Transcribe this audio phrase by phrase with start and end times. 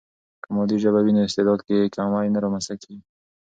[0.43, 3.01] که مادي ژبه وي، نو استعداد کې کمی نه رامنځته کیږي.